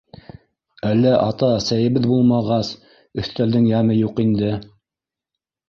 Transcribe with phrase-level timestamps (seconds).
[0.91, 2.73] Әллә ата-әсәйебеҙ булмағас,
[3.23, 4.53] өҫтәлдең йәме юҡ инде.